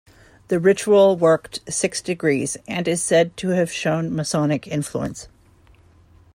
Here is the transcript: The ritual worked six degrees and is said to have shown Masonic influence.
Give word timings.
The 0.47 0.59
ritual 0.59 1.15
worked 1.15 1.59
six 1.71 2.01
degrees 2.01 2.57
and 2.67 2.87
is 2.87 3.03
said 3.03 3.37
to 3.37 3.49
have 3.49 3.71
shown 3.71 4.11
Masonic 4.15 4.67
influence. 4.67 5.27